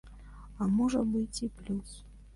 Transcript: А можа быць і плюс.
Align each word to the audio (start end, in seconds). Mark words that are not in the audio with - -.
А 0.61 0.69
можа 0.79 1.03
быць 1.13 1.41
і 1.49 1.53
плюс. 1.61 1.91